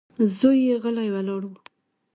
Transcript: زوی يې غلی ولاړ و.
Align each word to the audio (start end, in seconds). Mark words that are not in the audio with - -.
زوی 0.37 0.59
يې 0.67 0.75
غلی 0.83 1.07
ولاړ 1.13 1.41
و. 1.49 1.53